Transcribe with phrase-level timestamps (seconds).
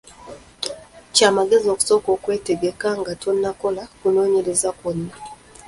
[1.15, 5.13] Kya magezi okusooka okwetegeka nga tonnakola kunoonyereza kwonna.